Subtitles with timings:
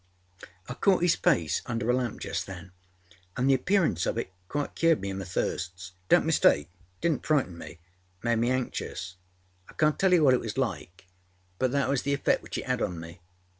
[0.41, 2.71] â I caught âis face under a lamp just then,
[3.37, 5.91] anâ the appearance of it quite cured me of my thirsts.
[6.09, 6.69] Donât mistake.
[7.03, 7.67] It didnât frighten me.
[7.73, 7.79] It
[8.23, 9.17] made me anxious.
[9.69, 11.05] I canât tell you what it was like,
[11.59, 13.21] but that was the effect which it âad on me.